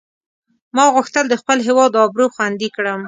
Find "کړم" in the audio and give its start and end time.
2.75-2.99